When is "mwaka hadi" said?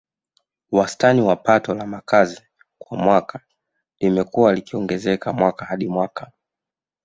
5.33-5.87